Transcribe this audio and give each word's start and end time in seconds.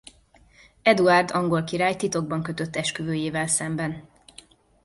Eduárd 0.81 1.31
angol 1.31 1.63
király 1.63 1.95
titokban 1.95 2.43
kötött 2.43 2.75
esküvőjével 2.75 3.47
szemben. 3.47 4.09